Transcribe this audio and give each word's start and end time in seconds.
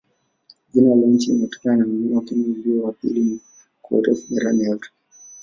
Jina 0.73 0.95
la 0.95 1.07
nchi 1.07 1.31
limetokana 1.31 1.77
na 1.77 1.85
mlima 1.85 2.21
Kenya, 2.21 2.43
ulio 2.47 2.83
wa 2.83 2.91
pili 2.91 3.39
kwa 3.81 3.97
urefu 3.97 4.33
barani 4.35 4.65
Afrika. 4.65 4.89